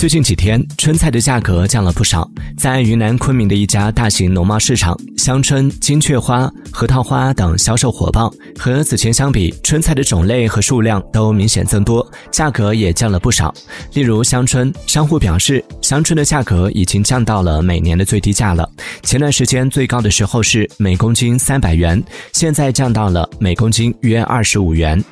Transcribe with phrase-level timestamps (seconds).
[0.00, 2.26] 最近几天春菜的价格降了不少。
[2.56, 12.10] 在云南昆明的一家大型农贸市场香椿金雀花核桃花等销售火爆和此前相比春菜的种类和数量都明显增多。
[12.30, 13.52] 价格也降了不少。
[13.92, 18.66] 例如香椿商户表示香椿的价格已经降到了每年的最低价了
[19.02, 25.04] 前段时间最高的时候是每公斤三百元现在降到了每公斤约二十五元。